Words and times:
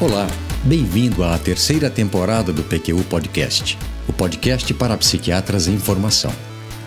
Olá, 0.00 0.26
bem-vindo 0.64 1.22
à 1.22 1.38
terceira 1.38 1.90
temporada 1.90 2.54
do 2.54 2.62
PQU 2.64 3.04
Podcast, 3.04 3.76
o 4.08 4.12
podcast 4.14 4.72
para 4.72 4.96
psiquiatras 4.96 5.68
em 5.68 5.78
formação. 5.78 6.32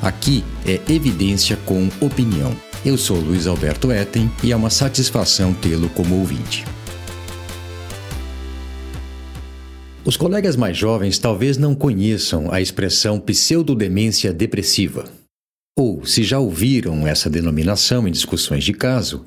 Aqui 0.02 0.44
é 0.66 0.82
evidência 0.92 1.56
com 1.58 1.90
opinião. 2.02 2.58
Eu 2.84 2.98
sou 2.98 3.20
Luiz 3.20 3.46
Alberto 3.46 3.92
Etten 3.92 4.32
e 4.44 4.52
é 4.52 4.56
uma 4.56 4.72
satisfação 4.72 5.54
tê-lo 5.54 5.90
como 5.90 6.18
ouvinte. 6.18 6.66
Os 10.04 10.18
colegas 10.18 10.56
mais 10.56 10.76
jovens 10.76 11.20
talvez 11.20 11.56
não 11.56 11.76
conheçam 11.76 12.52
a 12.52 12.60
expressão 12.60 13.20
pseudodemência 13.20 14.34
depressiva. 14.34 15.06
Ou, 15.78 16.04
se 16.04 16.24
já 16.24 16.40
ouviram 16.40 17.08
essa 17.08 17.30
denominação 17.30 18.08
em 18.08 18.12
discussões 18.12 18.64
de 18.64 18.74
caso, 18.74 19.24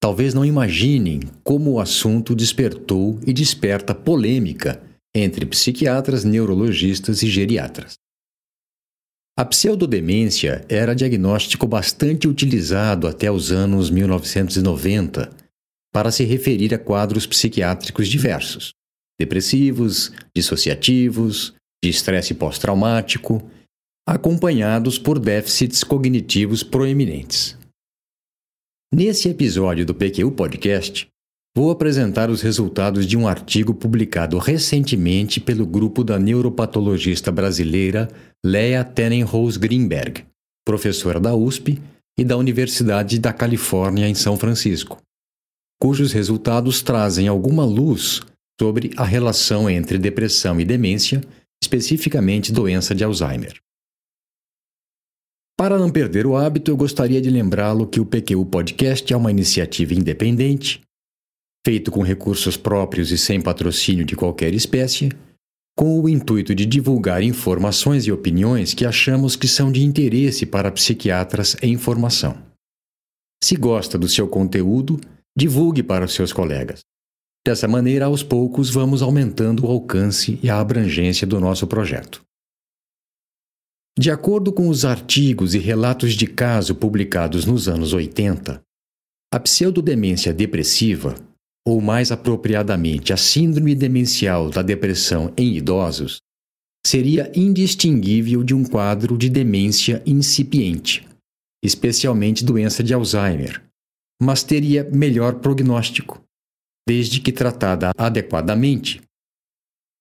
talvez 0.00 0.34
não 0.34 0.44
imaginem 0.44 1.20
como 1.42 1.72
o 1.72 1.80
assunto 1.80 2.34
despertou 2.34 3.18
e 3.26 3.32
desperta 3.32 3.94
polêmica 3.94 4.82
entre 5.14 5.46
psiquiatras, 5.46 6.24
neurologistas 6.24 7.22
e 7.22 7.28
geriatras. 7.28 7.94
A 9.38 9.44
pseudodemência 9.44 10.64
era 10.68 10.94
diagnóstico 10.94 11.66
bastante 11.66 12.26
utilizado 12.26 13.06
até 13.06 13.30
os 13.30 13.52
anos 13.52 13.90
1990 13.90 15.30
para 15.92 16.10
se 16.10 16.24
referir 16.24 16.74
a 16.74 16.78
quadros 16.78 17.26
psiquiátricos 17.26 18.08
diversos, 18.08 18.72
depressivos, 19.18 20.12
dissociativos, 20.34 21.54
de 21.82 21.90
estresse 21.90 22.34
pós-traumático, 22.34 23.42
acompanhados 24.06 24.98
por 24.98 25.18
déficits 25.18 25.82
cognitivos 25.82 26.62
proeminentes. 26.62 27.55
Nesse 28.94 29.28
episódio 29.28 29.84
do 29.84 29.92
PQU 29.92 30.30
Podcast, 30.30 31.08
vou 31.56 31.72
apresentar 31.72 32.30
os 32.30 32.40
resultados 32.40 33.04
de 33.04 33.16
um 33.16 33.26
artigo 33.26 33.74
publicado 33.74 34.38
recentemente 34.38 35.40
pelo 35.40 35.66
grupo 35.66 36.04
da 36.04 36.20
neuropatologista 36.20 37.32
brasileira 37.32 38.08
Lea 38.44 38.84
Tenenhaus 38.84 39.56
Greenberg, 39.56 40.24
professora 40.64 41.18
da 41.18 41.34
USP 41.34 41.82
e 42.16 42.24
da 42.24 42.36
Universidade 42.36 43.18
da 43.18 43.32
Califórnia 43.32 44.08
em 44.08 44.14
São 44.14 44.36
Francisco, 44.36 45.02
cujos 45.82 46.12
resultados 46.12 46.80
trazem 46.80 47.26
alguma 47.26 47.64
luz 47.64 48.22
sobre 48.58 48.92
a 48.96 49.04
relação 49.04 49.68
entre 49.68 49.98
depressão 49.98 50.60
e 50.60 50.64
demência, 50.64 51.20
especificamente 51.60 52.52
doença 52.52 52.94
de 52.94 53.02
Alzheimer. 53.02 53.60
Para 55.58 55.78
não 55.78 55.90
perder 55.90 56.26
o 56.26 56.36
hábito, 56.36 56.70
eu 56.70 56.76
gostaria 56.76 57.20
de 57.20 57.30
lembrá-lo 57.30 57.86
que 57.86 57.98
o 57.98 58.04
PQU 58.04 58.44
Podcast 58.44 59.10
é 59.10 59.16
uma 59.16 59.30
iniciativa 59.30 59.94
independente, 59.94 60.82
feito 61.66 61.90
com 61.90 62.02
recursos 62.02 62.58
próprios 62.58 63.10
e 63.10 63.16
sem 63.16 63.40
patrocínio 63.40 64.04
de 64.04 64.14
qualquer 64.14 64.52
espécie, 64.52 65.08
com 65.74 65.98
o 65.98 66.08
intuito 66.10 66.54
de 66.54 66.66
divulgar 66.66 67.22
informações 67.22 68.06
e 68.06 68.12
opiniões 68.12 68.74
que 68.74 68.84
achamos 68.84 69.34
que 69.34 69.48
são 69.48 69.72
de 69.72 69.82
interesse 69.82 70.44
para 70.44 70.70
psiquiatras 70.70 71.56
em 71.62 71.78
formação. 71.78 72.36
Se 73.42 73.56
gosta 73.56 73.96
do 73.96 74.08
seu 74.08 74.28
conteúdo, 74.28 75.00
divulgue 75.34 75.82
para 75.82 76.04
os 76.04 76.12
seus 76.12 76.34
colegas. 76.34 76.80
Dessa 77.46 77.66
maneira, 77.66 78.06
aos 78.06 78.22
poucos, 78.22 78.68
vamos 78.68 79.00
aumentando 79.00 79.64
o 79.64 79.70
alcance 79.70 80.38
e 80.42 80.50
a 80.50 80.60
abrangência 80.60 81.26
do 81.26 81.40
nosso 81.40 81.66
projeto. 81.66 82.20
De 83.98 84.10
acordo 84.10 84.52
com 84.52 84.68
os 84.68 84.84
artigos 84.84 85.54
e 85.54 85.58
relatos 85.58 86.12
de 86.12 86.26
caso 86.26 86.74
publicados 86.74 87.46
nos 87.46 87.66
anos 87.66 87.94
80, 87.94 88.60
a 89.32 89.40
pseudodemência 89.40 90.34
depressiva, 90.34 91.14
ou 91.66 91.80
mais 91.80 92.12
apropriadamente 92.12 93.14
a 93.14 93.16
síndrome 93.16 93.74
demencial 93.74 94.50
da 94.50 94.60
depressão 94.60 95.32
em 95.34 95.56
idosos, 95.56 96.20
seria 96.86 97.32
indistinguível 97.34 98.44
de 98.44 98.54
um 98.54 98.64
quadro 98.64 99.16
de 99.16 99.30
demência 99.30 100.02
incipiente, 100.06 101.08
especialmente 101.64 102.44
doença 102.44 102.84
de 102.84 102.92
Alzheimer, 102.92 103.62
mas 104.22 104.44
teria 104.44 104.84
melhor 104.84 105.40
prognóstico, 105.40 106.22
desde 106.86 107.18
que 107.18 107.32
tratada 107.32 107.92
adequadamente, 107.96 109.00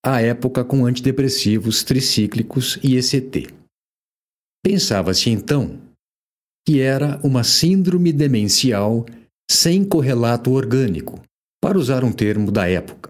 à 0.05 0.21
época 0.21 0.65
com 0.65 0.85
antidepressivos 0.85 1.81
tricíclicos 1.81 2.77
e 2.83 2.97
ECT. 2.97 3.64
Pensava-se 4.65 5.29
então 5.29 5.79
que 6.67 6.79
era 6.81 7.19
uma 7.23 7.43
síndrome 7.43 8.11
demencial 8.11 9.05
sem 9.47 9.87
correlato 9.87 10.49
orgânico, 10.49 11.21
para 11.61 11.77
usar 11.77 12.03
um 12.03 12.11
termo 12.11 12.51
da 12.51 12.67
época, 12.67 13.07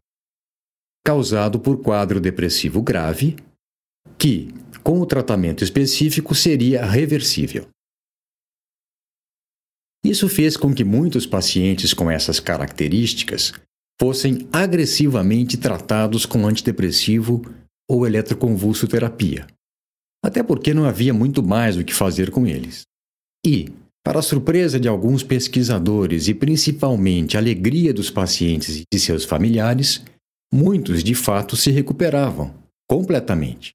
causado 1.06 1.58
por 1.58 1.82
quadro 1.82 2.20
depressivo 2.20 2.82
grave, 2.82 3.38
que, 4.18 4.50
com 4.84 5.00
o 5.00 5.06
tratamento 5.06 5.64
específico, 5.64 6.36
seria 6.36 6.86
reversível. 6.86 7.66
Isso 10.04 10.28
fez 10.28 10.58
com 10.58 10.76
que 10.76 10.84
muitos 10.84 11.26
pacientes 11.26 11.94
com 11.94 12.12
essas 12.12 12.38
características 12.38 13.54
fossem 13.98 14.46
agressivamente 14.52 15.56
tratados 15.56 16.26
com 16.26 16.46
antidepressivo 16.46 17.44
ou 17.90 18.06
eletroconvulsoterapia 18.06 19.48
até 20.26 20.42
porque 20.42 20.74
não 20.74 20.86
havia 20.86 21.14
muito 21.14 21.44
mais 21.44 21.78
o 21.78 21.84
que 21.84 21.94
fazer 21.94 22.32
com 22.32 22.48
eles. 22.48 22.84
E, 23.46 23.72
para 24.04 24.20
a 24.20 24.24
surpresa 24.24 24.80
de 24.80 24.88
alguns 24.88 25.24
pesquisadores 25.24 26.28
e 26.28 26.34
principalmente 26.34 27.38
a 27.38 27.40
alegria 27.40 27.94
dos 27.94 28.10
pacientes 28.10 28.78
e 28.78 28.84
de 28.92 29.00
seus 29.00 29.24
familiares, 29.24 30.04
muitos 30.52 31.04
de 31.04 31.14
fato 31.14 31.56
se 31.56 31.70
recuperavam 31.70 32.54
completamente, 32.90 33.74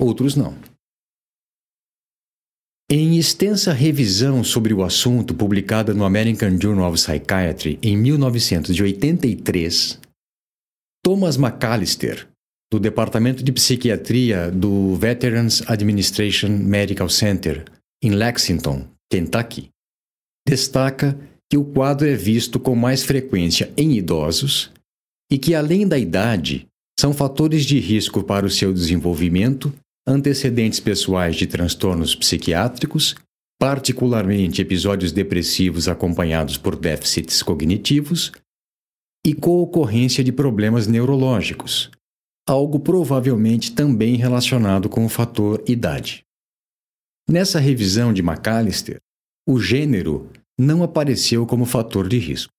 outros 0.00 0.34
não. 0.34 0.56
Em 2.90 3.16
extensa 3.16 3.72
revisão 3.72 4.44
sobre 4.44 4.74
o 4.74 4.82
assunto 4.82 5.34
publicada 5.34 5.94
no 5.94 6.04
American 6.04 6.60
Journal 6.60 6.92
of 6.92 7.00
Psychiatry 7.00 7.78
em 7.80 7.96
1983, 7.96 9.98
Thomas 11.02 11.36
McAllister 11.36 12.31
do 12.72 12.80
Departamento 12.80 13.44
de 13.44 13.52
Psiquiatria 13.52 14.50
do 14.50 14.96
Veterans 14.96 15.62
Administration 15.66 16.48
Medical 16.48 17.06
Center, 17.10 17.66
em 18.02 18.12
Lexington, 18.12 18.88
Kentucky, 19.10 19.68
destaca 20.48 21.14
que 21.50 21.58
o 21.58 21.66
quadro 21.66 22.08
é 22.08 22.14
visto 22.14 22.58
com 22.58 22.74
mais 22.74 23.04
frequência 23.04 23.70
em 23.76 23.92
idosos 23.98 24.72
e 25.30 25.36
que, 25.36 25.54
além 25.54 25.86
da 25.86 25.98
idade, 25.98 26.66
são 26.98 27.12
fatores 27.12 27.66
de 27.66 27.78
risco 27.78 28.24
para 28.24 28.46
o 28.46 28.50
seu 28.50 28.72
desenvolvimento, 28.72 29.70
antecedentes 30.08 30.80
pessoais 30.80 31.36
de 31.36 31.46
transtornos 31.46 32.14
psiquiátricos, 32.14 33.14
particularmente 33.60 34.62
episódios 34.62 35.12
depressivos 35.12 35.88
acompanhados 35.88 36.56
por 36.56 36.74
déficits 36.74 37.42
cognitivos, 37.42 38.32
e 39.26 39.34
co-ocorrência 39.34 40.24
de 40.24 40.32
problemas 40.32 40.86
neurológicos, 40.86 41.90
algo 42.48 42.80
provavelmente 42.80 43.72
também 43.72 44.16
relacionado 44.16 44.88
com 44.88 45.04
o 45.04 45.08
fator 45.08 45.62
idade. 45.66 46.24
Nessa 47.28 47.60
revisão 47.60 48.12
de 48.12 48.20
McAllister, 48.20 49.00
o 49.48 49.60
gênero 49.60 50.30
não 50.58 50.82
apareceu 50.82 51.46
como 51.46 51.64
fator 51.64 52.08
de 52.08 52.18
risco. 52.18 52.52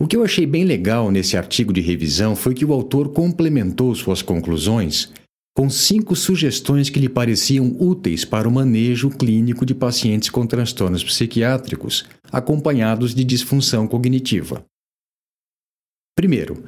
O 0.00 0.06
que 0.08 0.16
eu 0.16 0.24
achei 0.24 0.44
bem 0.44 0.64
legal 0.64 1.10
nesse 1.10 1.36
artigo 1.36 1.72
de 1.72 1.80
revisão 1.80 2.34
foi 2.34 2.52
que 2.52 2.64
o 2.64 2.72
autor 2.72 3.12
complementou 3.12 3.94
suas 3.94 4.22
conclusões 4.22 5.12
com 5.56 5.70
cinco 5.70 6.16
sugestões 6.16 6.90
que 6.90 6.98
lhe 6.98 7.08
pareciam 7.08 7.76
úteis 7.78 8.24
para 8.24 8.48
o 8.48 8.50
manejo 8.50 9.08
clínico 9.08 9.64
de 9.64 9.72
pacientes 9.72 10.28
com 10.28 10.44
transtornos 10.44 11.04
psiquiátricos 11.04 12.04
acompanhados 12.32 13.14
de 13.14 13.22
disfunção 13.22 13.86
cognitiva. 13.86 14.64
Primeiro, 16.16 16.64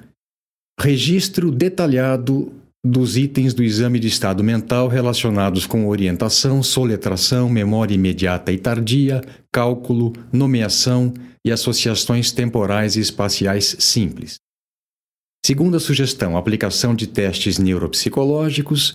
registro 0.78 1.50
detalhado 1.50 2.52
dos 2.84 3.16
itens 3.16 3.52
do 3.52 3.64
exame 3.64 3.98
de 3.98 4.06
estado 4.06 4.44
mental 4.44 4.86
relacionados 4.86 5.66
com 5.66 5.88
orientação, 5.88 6.62
soletração, 6.62 7.48
memória 7.48 7.94
imediata 7.94 8.52
e 8.52 8.58
tardia, 8.58 9.20
cálculo, 9.52 10.12
nomeação 10.32 11.12
e 11.44 11.50
associações 11.50 12.30
temporais 12.30 12.96
e 12.96 13.00
espaciais 13.00 13.76
simples. 13.80 14.36
Segunda 15.44 15.78
sugestão, 15.78 16.36
aplicação 16.36 16.94
de 16.94 17.06
testes 17.06 17.58
neuropsicológicos. 17.58 18.92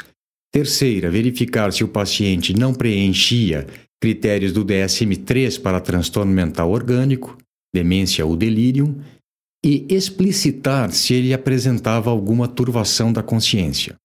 Terceira, 0.54 1.10
verificar 1.10 1.72
se 1.72 1.84
o 1.84 1.88
paciente 1.88 2.54
não 2.54 2.74
preenchia 2.74 3.68
critérios 4.02 4.52
do 4.52 4.66
DSM-3 4.66 5.62
para 5.62 5.80
transtorno 5.80 6.32
mental 6.32 6.72
orgânico, 6.72 7.38
demência 7.74 8.26
ou 8.26 8.36
delírio 8.36 9.02
e 9.64 9.86
explicitar 9.90 10.92
se 10.92 11.14
ele 11.14 11.34
apresentava 11.34 12.10
alguma 12.10 12.48
turvação 12.48 13.14
da 13.14 13.22
consciência. 13.22 13.96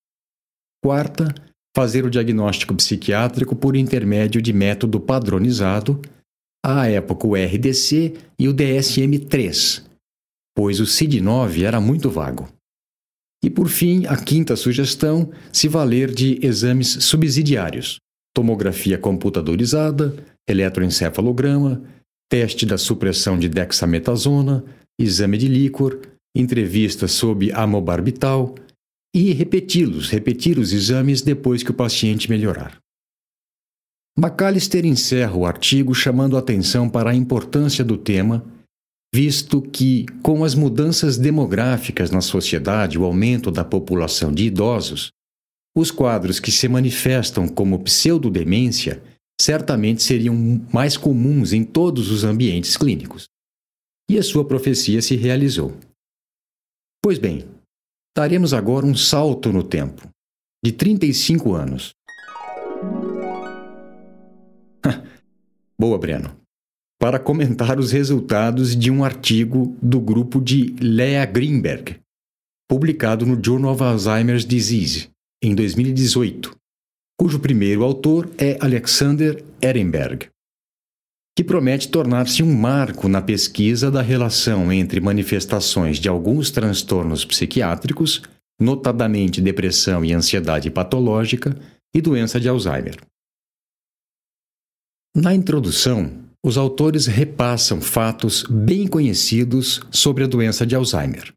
Quarta, 0.84 1.34
fazer 1.74 2.04
o 2.04 2.10
diagnóstico 2.10 2.74
psiquiátrico 2.74 3.56
por 3.56 3.76
intermédio 3.76 4.40
de 4.40 4.52
método 4.52 5.00
padronizado, 5.00 6.00
à 6.64 6.88
época 6.88 7.26
o 7.26 7.34
RDC 7.34 8.14
e 8.38 8.48
o 8.48 8.54
DSM-3, 8.54 9.84
pois 10.54 10.80
o 10.80 10.84
CID-9 10.84 11.62
era 11.62 11.80
muito 11.80 12.10
vago. 12.10 12.48
E 13.44 13.50
por 13.50 13.68
fim, 13.68 14.06
a 14.06 14.16
quinta 14.16 14.56
sugestão, 14.56 15.30
se 15.52 15.68
valer 15.68 16.12
de 16.12 16.38
exames 16.44 17.04
subsidiários: 17.04 17.98
tomografia 18.34 18.98
computadorizada, 18.98 20.16
eletroencefalograma, 20.48 21.82
teste 22.28 22.66
da 22.66 22.78
supressão 22.78 23.38
de 23.38 23.48
dexametasona, 23.48 24.64
exame 24.98 25.38
de 25.38 25.48
líquor, 25.48 26.00
entrevista 26.34 27.08
sob 27.08 27.52
amobarbital 27.52 28.54
e 29.14 29.32
repeti-los, 29.32 30.10
repetir 30.10 30.58
os 30.58 30.72
exames 30.72 31.22
depois 31.22 31.62
que 31.62 31.70
o 31.70 31.74
paciente 31.74 32.30
melhorar. 32.30 32.78
McAllister 34.18 34.84
encerra 34.86 35.36
o 35.36 35.44
artigo 35.44 35.94
chamando 35.94 36.36
atenção 36.36 36.88
para 36.88 37.10
a 37.10 37.14
importância 37.14 37.84
do 37.84 37.98
tema, 37.98 38.44
visto 39.14 39.60
que, 39.60 40.06
com 40.22 40.42
as 40.42 40.54
mudanças 40.54 41.18
demográficas 41.18 42.10
na 42.10 42.20
sociedade, 42.20 42.98
o 42.98 43.04
aumento 43.04 43.50
da 43.50 43.64
população 43.64 44.32
de 44.32 44.44
idosos, 44.44 45.10
os 45.76 45.90
quadros 45.90 46.40
que 46.40 46.50
se 46.50 46.68
manifestam 46.68 47.46
como 47.46 47.78
pseudodemência 47.80 49.02
certamente 49.38 50.02
seriam 50.02 50.34
mais 50.72 50.96
comuns 50.96 51.52
em 51.52 51.62
todos 51.62 52.10
os 52.10 52.24
ambientes 52.24 52.76
clínicos. 52.76 53.26
E 54.08 54.18
a 54.18 54.22
sua 54.22 54.46
profecia 54.46 55.02
se 55.02 55.16
realizou. 55.16 55.76
Pois 57.02 57.18
bem, 57.18 57.48
daremos 58.16 58.54
agora 58.54 58.86
um 58.86 58.94
salto 58.94 59.52
no 59.52 59.62
tempo, 59.62 60.08
de 60.64 60.72
35 60.72 61.54
anos. 61.54 61.92
Boa, 65.78 65.98
Breno. 65.98 66.34
Para 66.98 67.18
comentar 67.18 67.78
os 67.78 67.92
resultados 67.92 68.74
de 68.74 68.90
um 68.90 69.04
artigo 69.04 69.76
do 69.82 70.00
grupo 70.00 70.40
de 70.40 70.74
Lea 70.80 71.26
Greenberg, 71.26 72.00
publicado 72.68 73.26
no 73.26 73.38
Journal 73.42 73.72
of 73.72 73.82
Alzheimer's 73.82 74.46
Disease, 74.46 75.10
em 75.42 75.54
2018, 75.54 76.56
cujo 77.20 77.38
primeiro 77.38 77.84
autor 77.84 78.30
é 78.38 78.56
Alexander 78.60 79.44
Ehrenberg, 79.60 80.30
que 81.36 81.44
promete 81.44 81.88
tornar-se 81.88 82.42
um 82.42 82.54
marco 82.54 83.08
na 83.08 83.20
pesquisa 83.20 83.90
da 83.90 84.00
relação 84.00 84.72
entre 84.72 85.00
manifestações 85.00 85.98
de 85.98 86.08
alguns 86.08 86.50
transtornos 86.50 87.26
psiquiátricos, 87.26 88.22
notadamente 88.58 89.42
depressão 89.42 90.02
e 90.02 90.14
ansiedade 90.14 90.70
patológica, 90.70 91.54
e 91.94 92.00
doença 92.00 92.40
de 92.40 92.48
Alzheimer. 92.48 92.96
Na 95.14 95.34
introdução, 95.34 96.24
os 96.44 96.56
autores 96.56 97.06
repassam 97.06 97.80
fatos 97.80 98.42
bem 98.42 98.86
conhecidos 98.86 99.80
sobre 99.90 100.24
a 100.24 100.26
doença 100.26 100.66
de 100.66 100.74
Alzheimer. 100.74 101.32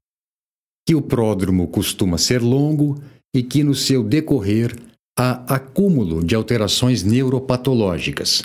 Que 0.87 0.95
o 0.95 1.01
pródromo 1.01 1.67
costuma 1.67 2.17
ser 2.17 2.41
longo 2.41 3.01
e 3.35 3.43
que, 3.43 3.63
no 3.63 3.75
seu 3.75 4.03
decorrer, 4.03 4.75
há 5.17 5.55
acúmulo 5.55 6.23
de 6.23 6.35
alterações 6.35 7.03
neuropatológicas, 7.03 8.43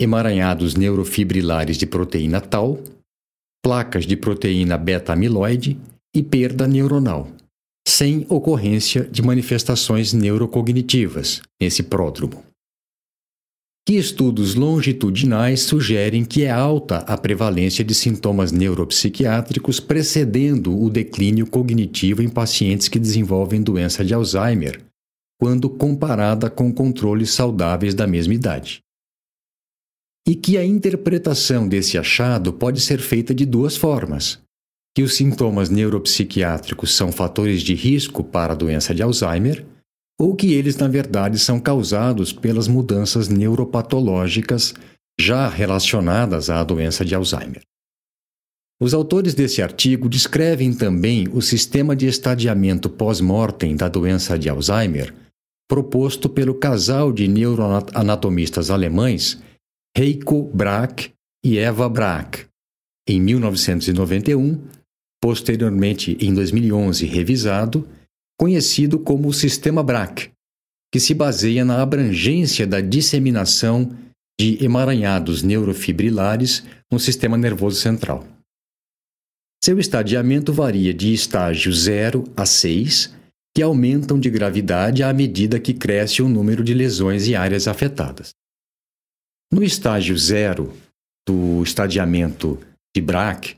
emaranhados 0.00 0.74
neurofibrilares 0.74 1.76
de 1.76 1.86
proteína 1.86 2.40
tal, 2.40 2.80
placas 3.62 4.06
de 4.06 4.16
proteína 4.16 4.76
beta-amiloide 4.76 5.78
e 6.14 6.22
perda 6.22 6.66
neuronal, 6.66 7.28
sem 7.86 8.26
ocorrência 8.28 9.04
de 9.04 9.22
manifestações 9.22 10.12
neurocognitivas 10.12 11.40
nesse 11.60 11.82
pródromo. 11.82 12.44
Que 13.86 13.94
estudos 13.94 14.54
longitudinais 14.54 15.60
sugerem 15.60 16.24
que 16.24 16.44
é 16.44 16.50
alta 16.50 16.98
a 16.98 17.18
prevalência 17.18 17.84
de 17.84 17.94
sintomas 17.94 18.50
neuropsiquiátricos 18.50 19.78
precedendo 19.78 20.78
o 20.78 20.88
declínio 20.88 21.46
cognitivo 21.46 22.22
em 22.22 22.28
pacientes 22.30 22.88
que 22.88 22.98
desenvolvem 22.98 23.62
doença 23.62 24.02
de 24.02 24.14
Alzheimer, 24.14 24.80
quando 25.38 25.68
comparada 25.68 26.48
com 26.48 26.72
controles 26.72 27.30
saudáveis 27.30 27.94
da 27.94 28.06
mesma 28.06 28.32
idade. 28.32 28.83
E 30.26 30.34
que 30.34 30.56
a 30.56 30.64
interpretação 30.64 31.68
desse 31.68 31.98
achado 31.98 32.52
pode 32.52 32.80
ser 32.80 32.98
feita 32.98 33.34
de 33.34 33.44
duas 33.44 33.76
formas: 33.76 34.38
que 34.96 35.02
os 35.02 35.16
sintomas 35.16 35.68
neuropsiquiátricos 35.68 36.94
são 36.94 37.12
fatores 37.12 37.62
de 37.62 37.74
risco 37.74 38.24
para 38.24 38.52
a 38.52 38.56
doença 38.56 38.94
de 38.94 39.02
Alzheimer, 39.02 39.66
ou 40.18 40.34
que 40.34 40.52
eles, 40.52 40.76
na 40.76 40.88
verdade, 40.88 41.38
são 41.38 41.58
causados 41.60 42.32
pelas 42.32 42.68
mudanças 42.68 43.28
neuropatológicas 43.28 44.74
já 45.20 45.48
relacionadas 45.48 46.48
à 46.48 46.62
doença 46.64 47.04
de 47.04 47.14
Alzheimer. 47.14 47.62
Os 48.80 48.92
autores 48.92 49.34
desse 49.34 49.62
artigo 49.62 50.08
descrevem 50.08 50.72
também 50.72 51.28
o 51.32 51.40
sistema 51.40 51.94
de 51.94 52.06
estadiamento 52.06 52.88
pós-mortem 52.90 53.76
da 53.76 53.88
doença 53.88 54.38
de 54.38 54.48
Alzheimer 54.48 55.14
proposto 55.68 56.28
pelo 56.28 56.54
casal 56.54 57.12
de 57.12 57.26
neuroanatomistas 57.26 58.70
alemães 58.70 59.42
Heiko 59.96 60.42
Brack 60.52 61.12
e 61.44 61.56
Eva 61.56 61.88
Brack, 61.88 62.46
em 63.08 63.20
1991, 63.20 64.60
posteriormente 65.22 66.16
em 66.20 66.34
2011 66.34 67.06
revisado, 67.06 67.88
conhecido 68.36 68.98
como 68.98 69.28
o 69.28 69.32
Sistema 69.32 69.84
Brack, 69.84 70.32
que 70.92 70.98
se 70.98 71.14
baseia 71.14 71.64
na 71.64 71.80
abrangência 71.80 72.66
da 72.66 72.80
disseminação 72.80 73.96
de 74.38 74.64
emaranhados 74.64 75.44
neurofibrilares 75.44 76.64
no 76.90 76.98
sistema 76.98 77.38
nervoso 77.38 77.80
central. 77.80 78.26
Seu 79.62 79.78
estadiamento 79.78 80.52
varia 80.52 80.92
de 80.92 81.12
estágio 81.12 81.72
0 81.72 82.24
a 82.36 82.44
6 82.44 83.14
que 83.56 83.62
aumentam 83.62 84.18
de 84.18 84.28
gravidade 84.28 85.04
à 85.04 85.12
medida 85.12 85.60
que 85.60 85.72
cresce 85.72 86.20
o 86.20 86.28
número 86.28 86.64
de 86.64 86.74
lesões 86.74 87.28
e 87.28 87.36
áreas 87.36 87.68
afetadas. 87.68 88.34
No 89.54 89.62
estágio 89.62 90.18
zero 90.18 90.74
do 91.24 91.62
estadiamento 91.62 92.58
de 92.92 93.00
Braque, 93.00 93.56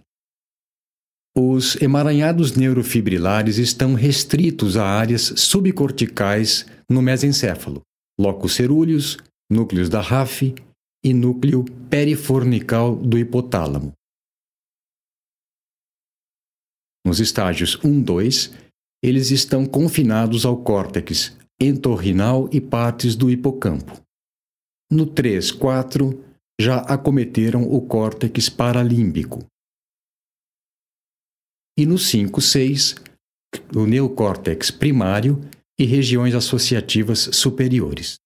os 1.34 1.75
emaranhados 1.81 2.54
neurofibrilares 2.54 3.56
estão 3.56 3.94
restritos 3.94 4.76
a 4.76 4.84
áreas 4.84 5.32
subcorticais 5.37 6.66
no 6.87 7.00
mesencéfalo, 7.00 7.81
locus 8.20 8.56
cerúleus, 8.56 9.16
núcleos 9.50 9.88
da 9.88 10.02
RAF 10.02 10.54
e 11.02 11.14
núcleo 11.14 11.64
perifornical 11.88 12.94
do 12.94 13.16
hipotálamo. 13.19 13.94
Nos 17.06 17.20
estágios 17.20 17.82
1, 17.82 18.02
2, 18.02 18.54
eles 19.02 19.30
estão 19.30 19.64
confinados 19.64 20.44
ao 20.44 20.62
córtex 20.62 21.35
entorrinal 21.59 22.50
e 22.52 22.61
partes 22.61 23.16
do 23.16 23.30
hipocampo. 23.30 24.05
No 24.90 25.05
3, 25.07 25.50
4, 25.50 26.25
já 26.61 26.78
acometeram 26.78 27.62
o 27.62 27.81
córtex 27.81 28.49
paralímbico. 28.49 29.45
E 31.76 31.85
no 31.85 31.99
5, 31.99 32.40
6, 32.40 32.95
o 33.75 33.85
neocórtex 33.85 34.71
primário 34.71 35.40
e 35.78 35.85
regiões 35.85 36.35
associativas 36.35 37.28
superiores. 37.33 38.16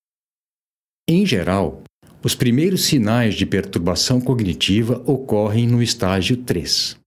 Em 1.09 1.27
geral, 1.27 1.83
os 2.23 2.35
primeiros 2.35 2.85
sinais 2.85 3.35
de 3.35 3.47
perturbação 3.47 4.21
cognitiva 4.21 5.03
ocorrem 5.11 5.67
no 5.67 5.83
estágio 5.83 6.45
3. 6.45 7.00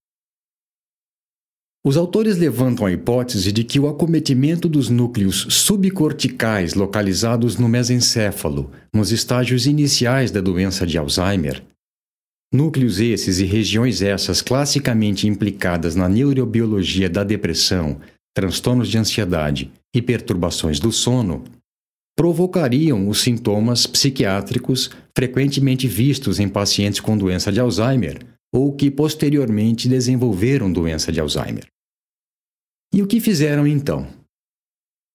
Os 1.85 1.97
autores 1.97 2.37
levantam 2.37 2.85
a 2.85 2.91
hipótese 2.93 3.51
de 3.51 3.61
que 3.61 3.77
o 3.77 3.89
acometimento 3.89 4.69
dos 4.69 4.87
núcleos 4.87 5.45
subcorticais 5.49 6.75
localizados 6.75 7.57
no 7.57 7.67
mesencéfalo, 7.67 8.71
nos 8.93 9.11
estágios 9.11 9.67
iniciais 9.67 10.31
da 10.31 10.39
doença 10.39 10.87
de 10.87 10.97
Alzheimer, 10.97 11.61
núcleos 12.53 13.01
esses 13.01 13.39
e 13.39 13.43
regiões 13.43 14.01
essas 14.01 14.41
classicamente 14.41 15.27
implicadas 15.27 15.93
na 15.93 16.07
neurobiologia 16.07 17.09
da 17.09 17.21
depressão, 17.21 17.99
transtornos 18.33 18.87
de 18.87 18.97
ansiedade 18.97 19.69
e 19.93 20.01
perturbações 20.01 20.79
do 20.79 20.89
sono, 20.89 21.43
provocariam 22.15 23.09
os 23.09 23.19
sintomas 23.21 23.85
psiquiátricos 23.85 24.89
frequentemente 25.13 25.85
vistos 25.85 26.39
em 26.39 26.47
pacientes 26.47 27.01
com 27.01 27.17
doença 27.17 27.51
de 27.51 27.59
Alzheimer 27.59 28.19
ou 28.53 28.71
que 28.71 28.89
posteriormente 28.89 29.89
desenvolveram 29.89 30.71
doença 30.71 31.11
de 31.11 31.19
Alzheimer. 31.19 31.72
E 32.93 33.01
o 33.01 33.07
que 33.07 33.19
fizeram 33.19 33.65
então? 33.65 34.07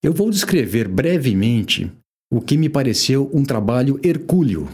Eu 0.02 0.12
vou 0.12 0.30
descrever 0.30 0.88
brevemente 0.88 1.92
o 2.30 2.40
que 2.40 2.56
me 2.56 2.68
pareceu 2.68 3.30
um 3.32 3.44
trabalho 3.44 4.00
hercúleo. 4.02 4.68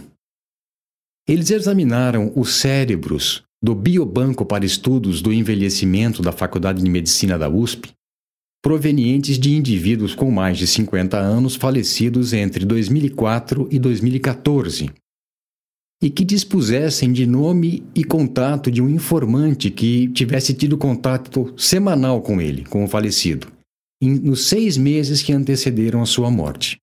Eles 1.28 1.50
examinaram 1.50 2.32
os 2.34 2.54
cérebros 2.54 3.42
do 3.62 3.74
Biobanco 3.74 4.44
para 4.44 4.64
Estudos 4.64 5.20
do 5.20 5.32
Envelhecimento 5.32 6.22
da 6.22 6.32
Faculdade 6.32 6.82
de 6.82 6.90
Medicina 6.90 7.38
da 7.38 7.48
USP, 7.48 7.92
provenientes 8.62 9.38
de 9.38 9.54
indivíduos 9.54 10.14
com 10.14 10.30
mais 10.30 10.56
de 10.56 10.66
50 10.66 11.18
anos 11.18 11.56
falecidos 11.56 12.32
entre 12.32 12.64
2004 12.64 13.68
e 13.70 13.78
2014, 13.78 14.90
e 16.04 16.10
que 16.10 16.22
dispusessem 16.22 17.10
de 17.10 17.26
nome 17.26 17.82
e 17.94 18.04
contato 18.04 18.70
de 18.70 18.82
um 18.82 18.90
informante 18.90 19.70
que 19.70 20.06
tivesse 20.08 20.52
tido 20.52 20.76
contato 20.76 21.54
semanal 21.56 22.20
com 22.20 22.42
ele, 22.42 22.62
com 22.66 22.84
o 22.84 22.86
falecido, 22.86 23.50
nos 24.02 24.44
seis 24.44 24.76
meses 24.76 25.22
que 25.22 25.32
antecederam 25.32 26.02
a 26.02 26.06
sua 26.06 26.30
morte. 26.30 26.76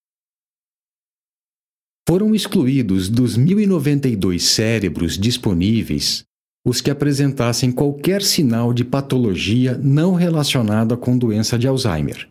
Foram 2.10 2.34
excluídos 2.34 3.10
dos 3.10 3.38
1.092 3.38 4.40
cérebros 4.40 5.20
disponíveis 5.20 6.24
os 6.66 6.82
que 6.82 6.90
apresentassem 6.90 7.72
qualquer 7.72 8.24
sinal 8.24 8.74
de 8.74 8.84
patologia 8.84 9.78
não 9.78 10.16
relacionada 10.16 10.98
com 10.98 11.16
doença 11.16 11.60
de 11.60 11.68
Alzheimer, 11.68 12.28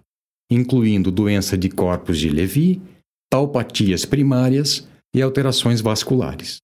incluindo 0.50 1.12
doença 1.12 1.56
de 1.56 1.68
corpos 1.68 2.18
de 2.18 2.28
Levy, 2.28 2.82
taupatias 3.30 4.04
primárias 4.04 4.88
e 5.14 5.22
alterações 5.22 5.80
vasculares. 5.80 6.58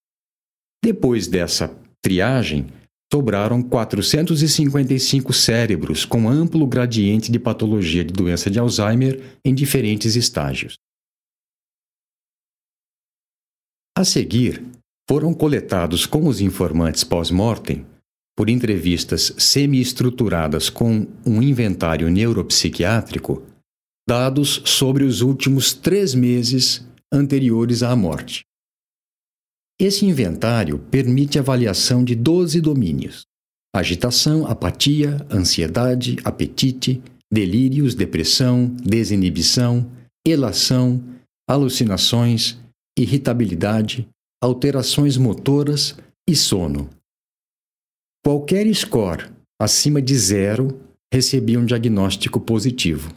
Depois 0.86 1.26
dessa 1.26 1.76
triagem, 2.00 2.68
sobraram 3.12 3.60
455 3.60 5.32
cérebros 5.32 6.04
com 6.04 6.28
amplo 6.28 6.64
gradiente 6.64 7.32
de 7.32 7.40
patologia 7.40 8.04
de 8.04 8.12
doença 8.12 8.48
de 8.48 8.60
Alzheimer 8.60 9.20
em 9.44 9.52
diferentes 9.52 10.14
estágios. 10.14 10.76
A 13.98 14.04
seguir, 14.04 14.64
foram 15.10 15.34
coletados 15.34 16.06
com 16.06 16.28
os 16.28 16.40
informantes 16.40 17.02
pós-mortem, 17.02 17.84
por 18.38 18.48
entrevistas 18.48 19.34
semi-estruturadas 19.36 20.70
com 20.70 21.04
um 21.26 21.42
inventário 21.42 22.08
neuropsiquiátrico, 22.08 23.42
dados 24.08 24.62
sobre 24.64 25.02
os 25.02 25.20
últimos 25.20 25.72
três 25.72 26.14
meses 26.14 26.86
anteriores 27.12 27.82
à 27.82 27.96
morte. 27.96 28.45
Esse 29.78 30.06
inventário 30.06 30.78
permite 30.78 31.38
avaliação 31.38 32.02
de 32.02 32.14
12 32.14 32.60
domínios: 32.60 33.26
agitação, 33.74 34.46
apatia, 34.46 35.26
ansiedade, 35.30 36.16
apetite, 36.24 37.02
delírios, 37.30 37.94
depressão, 37.94 38.68
desinibição, 38.82 39.90
elação, 40.26 41.02
alucinações, 41.48 42.58
irritabilidade, 42.98 44.08
alterações 44.42 45.18
motoras 45.18 45.94
e 46.28 46.34
sono. 46.34 46.88
Qualquer 48.24 48.66
score 48.74 49.30
acima 49.60 50.00
de 50.00 50.16
zero 50.16 50.80
recebia 51.12 51.60
um 51.60 51.66
diagnóstico 51.66 52.40
positivo. 52.40 53.14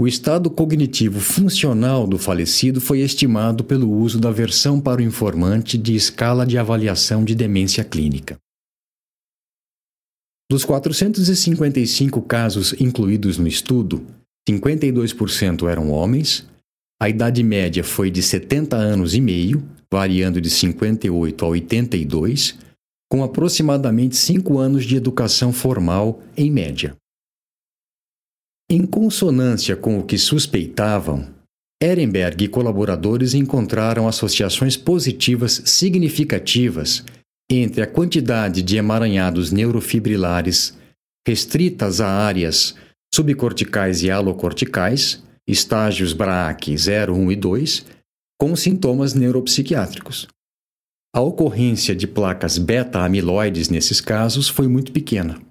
O 0.00 0.06
estado 0.06 0.48
cognitivo 0.48 1.18
funcional 1.18 2.06
do 2.06 2.18
falecido 2.18 2.80
foi 2.80 3.00
estimado 3.00 3.64
pelo 3.64 3.90
uso 3.90 4.20
da 4.20 4.30
versão 4.30 4.80
para 4.80 5.00
o 5.00 5.04
informante 5.04 5.76
de 5.76 5.96
escala 5.96 6.46
de 6.46 6.56
avaliação 6.56 7.24
de 7.24 7.34
demência 7.34 7.82
clínica. 7.82 8.38
Dos 10.48 10.64
455 10.64 12.22
casos 12.22 12.74
incluídos 12.80 13.38
no 13.38 13.48
estudo, 13.48 14.06
52% 14.48 15.68
eram 15.68 15.90
homens, 15.90 16.48
a 17.00 17.08
idade 17.08 17.42
média 17.42 17.82
foi 17.82 18.08
de 18.08 18.22
70 18.22 18.76
anos 18.76 19.14
e 19.14 19.20
meio 19.20 19.68
variando 19.90 20.40
de 20.40 20.50
58 20.50 21.44
a 21.44 21.48
82, 21.48 22.58
com 23.10 23.24
aproximadamente 23.24 24.16
cinco 24.16 24.58
anos 24.58 24.84
de 24.84 24.96
educação 24.96 25.52
formal 25.52 26.22
em 26.36 26.50
média. 26.50 26.94
Em 28.70 28.84
consonância 28.84 29.74
com 29.74 29.98
o 29.98 30.04
que 30.04 30.18
suspeitavam, 30.18 31.26
Ehrenberg 31.82 32.44
e 32.44 32.48
colaboradores 32.48 33.32
encontraram 33.32 34.06
associações 34.06 34.76
positivas 34.76 35.62
significativas 35.64 37.02
entre 37.50 37.80
a 37.80 37.86
quantidade 37.86 38.60
de 38.60 38.76
emaranhados 38.76 39.50
neurofibrilares 39.50 40.76
restritas 41.26 42.02
a 42.02 42.08
áreas 42.08 42.74
subcorticais 43.14 44.02
e 44.02 44.10
alocorticais, 44.10 45.22
estágios 45.48 46.12
BRAC 46.12 46.76
0, 46.76 47.14
1 47.14 47.32
e 47.32 47.36
2, 47.36 47.86
com 48.38 48.54
sintomas 48.54 49.14
neuropsiquiátricos. 49.14 50.26
A 51.16 51.22
ocorrência 51.22 51.96
de 51.96 52.06
placas 52.06 52.58
beta-amiloides 52.58 53.70
nesses 53.70 53.98
casos 53.98 54.46
foi 54.46 54.68
muito 54.68 54.92
pequena. 54.92 55.47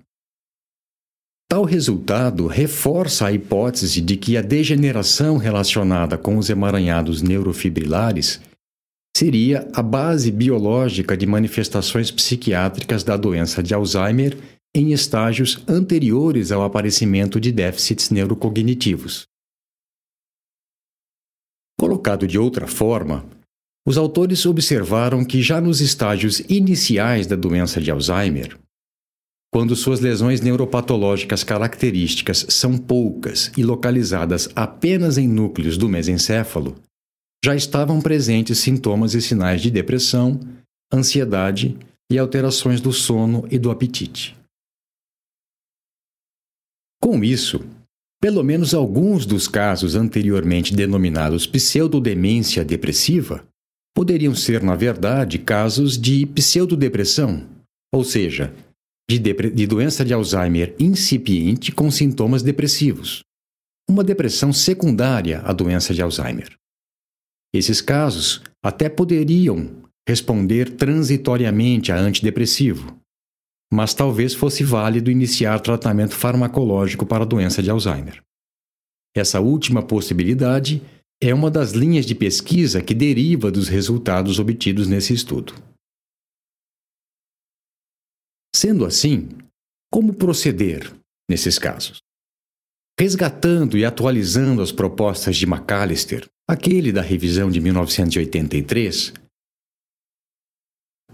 Tal 1.49 1.63
resultado 1.63 2.45
reforça 2.45 3.27
a 3.27 3.31
hipótese 3.31 4.01
de 4.01 4.17
que 4.17 4.35
a 4.35 4.41
degeneração 4.41 5.37
relacionada 5.37 6.17
com 6.17 6.37
os 6.37 6.49
emaranhados 6.49 7.21
neurofibrilares 7.21 8.41
seria 9.15 9.67
a 9.73 9.81
base 9.81 10.29
biológica 10.29 11.15
de 11.15 11.25
manifestações 11.25 12.11
psiquiátricas 12.11 13.03
da 13.03 13.15
doença 13.15 13.63
de 13.63 13.73
Alzheimer 13.73 14.37
em 14.75 14.91
estágios 14.91 15.63
anteriores 15.67 16.51
ao 16.51 16.63
aparecimento 16.63 17.39
de 17.39 17.51
déficits 17.51 18.09
neurocognitivos. 18.09 19.25
Colocado 21.79 22.27
de 22.27 22.37
outra 22.37 22.67
forma, 22.67 23.25
os 23.87 23.97
autores 23.97 24.45
observaram 24.45 25.23
que 25.23 25.41
já 25.41 25.61
nos 25.61 25.79
estágios 25.79 26.39
iniciais 26.41 27.25
da 27.25 27.37
doença 27.37 27.79
de 27.79 27.89
Alzheimer, 27.89 28.59
quando 29.57 29.75
suas 29.75 29.99
lesões 29.99 30.39
neuropatológicas 30.39 31.43
características 31.43 32.45
são 32.47 32.77
poucas 32.77 33.51
e 33.57 33.63
localizadas 33.63 34.47
apenas 34.55 35.17
em 35.17 35.27
núcleos 35.27 35.79
do 35.79 35.89
mesencéfalo, 35.89 36.75
já 37.43 37.55
estavam 37.55 37.99
presentes 37.99 38.59
sintomas 38.59 39.15
e 39.15 39.21
sinais 39.21 39.59
de 39.59 39.71
depressão, 39.71 40.39
ansiedade 40.93 41.75
e 42.07 42.19
alterações 42.19 42.79
do 42.79 42.93
sono 42.93 43.47
e 43.49 43.57
do 43.57 43.71
apetite. 43.71 44.37
Com 47.01 47.23
isso, 47.23 47.65
pelo 48.21 48.43
menos 48.43 48.75
alguns 48.75 49.25
dos 49.25 49.47
casos 49.47 49.95
anteriormente 49.95 50.71
denominados 50.71 51.47
pseudodemência 51.47 52.63
depressiva 52.63 53.43
poderiam 53.95 54.35
ser, 54.35 54.61
na 54.61 54.75
verdade, 54.75 55.39
casos 55.39 55.97
de 55.97 56.27
pseudodepressão, 56.27 57.43
ou 57.91 58.03
seja, 58.03 58.53
de, 59.09 59.19
de 59.19 59.67
doença 59.67 60.03
de 60.03 60.13
Alzheimer 60.13 60.75
incipiente 60.77 61.71
com 61.71 61.89
sintomas 61.89 62.43
depressivos, 62.43 63.23
uma 63.89 64.03
depressão 64.03 64.51
secundária 64.51 65.39
à 65.41 65.53
doença 65.53 65.93
de 65.93 66.01
Alzheimer. 66.01 66.57
Esses 67.53 67.79
casos 67.79 68.41
até 68.63 68.89
poderiam 68.89 69.83
responder 70.07 70.71
transitoriamente 70.71 71.91
a 71.91 71.97
antidepressivo, 71.97 72.97
mas 73.71 73.93
talvez 73.93 74.33
fosse 74.33 74.63
válido 74.63 75.09
iniciar 75.09 75.59
tratamento 75.59 76.13
farmacológico 76.13 77.05
para 77.05 77.23
a 77.23 77.27
doença 77.27 77.63
de 77.63 77.69
Alzheimer. 77.69 78.21
Essa 79.15 79.39
última 79.39 79.81
possibilidade 79.81 80.81
é 81.21 81.33
uma 81.33 81.49
das 81.49 81.71
linhas 81.71 82.05
de 82.05 82.13
pesquisa 82.13 82.81
que 82.81 82.93
deriva 82.93 83.49
dos 83.49 83.67
resultados 83.67 84.37
obtidos 84.37 84.87
nesse 84.87 85.13
estudo. 85.13 85.53
Sendo 88.57 88.85
assim, 88.85 89.29
como 89.93 90.15
proceder 90.15 90.91
nesses 91.29 91.59
casos? 91.59 91.99
Resgatando 92.99 93.77
e 93.77 93.85
atualizando 93.85 94.63
as 94.63 94.71
propostas 94.71 95.37
de 95.37 95.45
McAllister, 95.45 96.25
aquele 96.49 96.91
da 96.91 97.03
revisão 97.03 97.51
de 97.51 97.61
1983, 97.61 99.13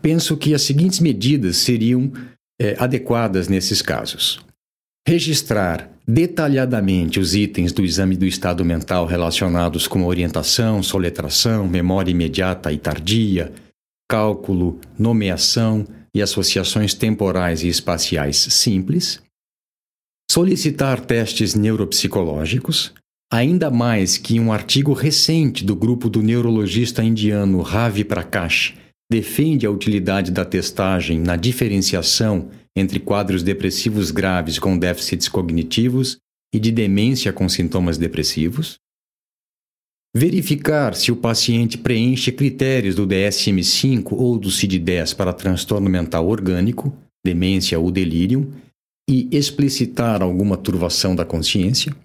penso 0.02 0.38
que 0.38 0.54
as 0.54 0.62
seguintes 0.62 1.02
medidas 1.02 1.58
seriam 1.58 2.14
é, 2.62 2.82
adequadas 2.82 3.50
nesses 3.50 3.82
casos. 3.82 4.40
Registrar 5.06 5.92
detalhadamente 6.08 7.20
os 7.20 7.36
itens 7.36 7.74
do 7.74 7.84
exame 7.84 8.16
do 8.16 8.26
estado 8.26 8.64
mental 8.64 9.06
relacionados 9.06 9.86
com 9.86 10.06
orientação, 10.06 10.82
soletração, 10.82 11.68
memória 11.68 12.12
imediata 12.12 12.72
e 12.72 12.78
tardia, 12.78 13.52
cálculo, 14.10 14.80
nomeação 14.98 15.86
e 16.16 16.22
associações 16.22 16.94
temporais 16.94 17.64
e 17.64 17.68
espaciais 17.68 18.38
simples. 18.38 19.22
Solicitar 20.30 21.00
testes 21.02 21.56
neuropsicológicos, 21.56 22.94
ainda 23.32 23.70
mais 23.72 24.18
que 24.18 24.40
um 24.40 24.52
artigo 24.52 24.94
recente 24.94 25.64
do 25.64 25.76
grupo 25.76 26.10
do 26.10 26.22
neurologista 26.22 27.04
indiano 27.04 27.62
Ravi 27.62 28.04
Prakash 28.04 28.76
defende 29.12 29.66
a 29.66 29.72
utilidade 29.72 30.32
da 30.32 30.46
testagem 30.46 31.20
na 31.20 31.36
diferenciação 31.36 32.50
entre 32.76 33.00
quadros 33.00 33.44
depressivos 33.44 34.10
graves 34.12 34.58
com 34.58 34.78
déficits 34.78 35.28
cognitivos 35.28 36.18
e 36.54 36.60
de 36.60 36.72
demência 36.72 37.32
com 37.32 37.48
sintomas 37.48 37.98
depressivos. 37.98 38.78
Verificar 40.16 40.96
se 40.96 41.12
o 41.12 41.16
paciente 41.16 41.76
preenche 41.76 42.32
critérios 42.32 42.94
do 42.94 43.08
DSM-5 43.08 44.12
ou 44.12 44.38
do 44.38 44.50
CID-10 44.50 45.16
para 45.16 45.34
transtorno 45.34 45.90
mental 45.90 46.28
orgânico, 46.28 46.96
demência 47.26 47.80
ou 47.80 47.90
delírio, 47.90 48.54
e 49.10 49.28
explicitar 49.32 50.22
alguma 50.22 50.56
turvação 50.56 51.16
da 51.16 51.26
consciência. 51.26 51.96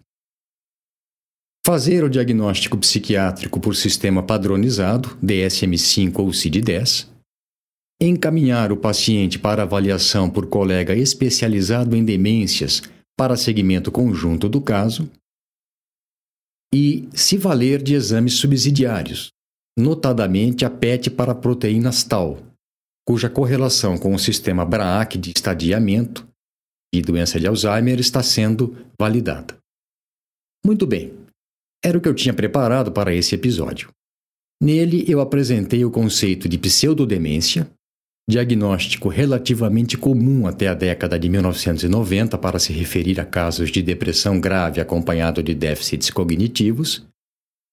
Fazer 1.67 2.03
o 2.03 2.09
diagnóstico 2.09 2.79
psiquiátrico 2.79 3.61
por 3.61 3.77
sistema 3.77 4.23
padronizado, 4.23 5.19
DSM-5 5.23 6.19
ou 6.21 6.31
CID-10. 6.31 7.09
Encaminhar 8.01 8.73
o 8.73 8.77
paciente 8.79 9.39
para 9.39 9.65
avaliação 9.65 10.31
por 10.31 10.47
colega 10.47 10.97
especializado 10.97 11.95
em 11.95 12.03
demências 12.03 12.83
para 13.19 13.37
seguimento 13.37 13.93
conjunto 13.93 14.49
do 14.49 14.63
caso 14.63 15.11
e 16.75 17.09
se 17.15 17.37
valer 17.37 17.83
de 17.83 17.95
exames 17.95 18.35
subsidiários, 18.35 19.31
notadamente 19.79 20.65
a 20.65 20.71
PET 20.71 21.11
para 21.11 21.35
proteínas 21.35 22.03
tal, 22.03 22.39
cuja 23.07 23.31
correlação 23.31 23.97
com 23.97 24.15
o 24.15 24.19
sistema 24.19 24.65
BRAAC 24.65 25.17
de 25.17 25.33
estadiamento 25.35 26.29
e 26.95 27.01
doença 27.01 27.39
de 27.39 27.47
Alzheimer 27.47 27.99
está 27.99 28.23
sendo 28.23 28.77
validada. 29.01 29.57
Muito 30.65 30.87
bem, 30.87 31.15
era 31.83 31.97
o 31.97 32.01
que 32.01 32.09
eu 32.09 32.15
tinha 32.15 32.35
preparado 32.35 32.93
para 32.93 33.15
esse 33.15 33.35
episódio. 33.35 33.91
Nele 34.61 35.05
eu 35.09 35.21
apresentei 35.21 35.85
o 35.85 35.91
conceito 35.91 36.49
de 36.49 36.59
pseudodemência, 36.59 37.71
diagnóstico 38.29 39.09
relativamente 39.09 39.97
comum 39.97 40.47
até 40.47 40.69
a 40.69 40.75
década 40.75 41.19
de 41.19 41.31
1990 41.31 42.37
para 42.37 42.59
se 42.59 42.75
referir 42.75 43.19
a 43.19 43.25
casos 43.25 43.71
de 43.71 43.83
depressão 43.83 44.39
grave 44.39 44.83
acompanhado 44.83 45.43
de 45.43 45.55
déficits 45.55 46.11
cognitivos, 46.11 47.07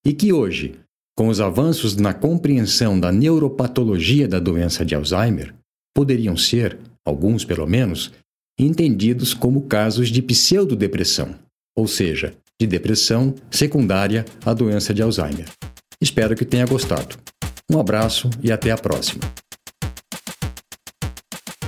e 0.06 0.14
que 0.14 0.32
hoje, 0.32 0.76
com 1.18 1.28
os 1.28 1.42
avanços 1.42 1.98
na 1.98 2.14
compreensão 2.14 2.98
da 2.98 3.12
neuropatologia 3.12 4.28
da 4.30 4.40
doença 4.40 4.86
de 4.86 4.96
Alzheimer, 4.96 5.54
poderiam 5.94 6.38
ser, 6.38 6.78
alguns 7.06 7.44
pelo 7.44 7.68
menos, 7.68 8.14
entendidos 8.58 9.34
como 9.34 9.64
casos 9.64 10.08
de 10.08 10.22
pseudodepressão, 10.22 11.36
ou 11.76 11.86
seja, 11.86 12.34
de 12.60 12.66
depressão 12.66 13.36
secundária 13.52 14.24
à 14.46 14.54
doença 14.54 14.94
de 14.94 15.02
Alzheimer. 15.02 15.50
Espero 16.00 16.36
que 16.36 16.46
tenha 16.46 16.66
gostado. 16.66 17.18
Um 17.70 17.80
abraço 17.80 18.30
e 18.42 18.52
até 18.52 18.72
a 18.72 18.78
próxima. 18.78 19.22